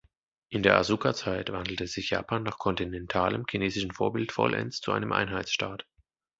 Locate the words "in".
0.49-0.63